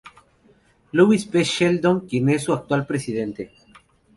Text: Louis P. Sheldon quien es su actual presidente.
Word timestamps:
Louis 0.93 1.25
P. 1.27 1.43
Sheldon 1.43 2.07
quien 2.07 2.29
es 2.29 2.41
su 2.45 2.53
actual 2.53 2.87
presidente. 2.87 3.51